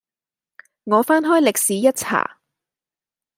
[0.85, 2.39] 我翻開歷史一查，